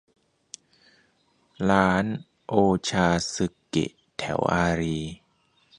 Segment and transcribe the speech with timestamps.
[1.69, 2.05] ร้าน
[2.47, 2.53] โอ
[2.89, 5.15] ชาซึเกะแถวอารีย์